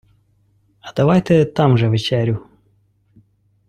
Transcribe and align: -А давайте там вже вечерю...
-А 0.81 0.93
давайте 0.93 1.45
там 1.45 1.73
вже 1.75 1.87
вечерю... 1.87 2.47